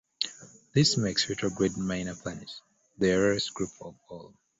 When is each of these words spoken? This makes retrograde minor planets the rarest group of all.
This 0.73 0.97
makes 0.97 1.29
retrograde 1.29 1.77
minor 1.77 2.15
planets 2.15 2.63
the 2.97 3.09
rarest 3.11 3.53
group 3.53 3.69
of 3.81 3.93
all. 4.09 4.33